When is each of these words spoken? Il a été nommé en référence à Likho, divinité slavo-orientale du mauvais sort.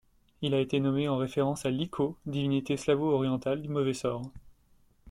Il 0.41 0.55
a 0.55 0.59
été 0.59 0.79
nommé 0.79 1.07
en 1.09 1.17
référence 1.17 1.67
à 1.67 1.69
Likho, 1.69 2.17
divinité 2.25 2.75
slavo-orientale 2.75 3.61
du 3.61 3.69
mauvais 3.69 3.93
sort. 3.93 4.31